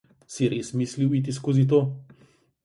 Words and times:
Si 0.35 0.47
res 0.53 0.71
mislil 0.79 1.13
iti 1.19 1.37
skozi 1.39 1.67
to? 1.75 1.83